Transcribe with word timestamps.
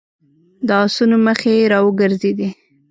د 0.67 0.69
آسونو 0.83 1.17
مخې 1.27 1.53
را 1.71 1.79
وګرځېدې. 1.85 2.47